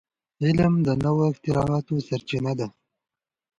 علم 0.43 0.73
د 0.87 0.89
نوو 1.03 1.23
اختراعاتو 1.31 1.95
سرچینه 2.07 2.53
ده. 2.59 2.67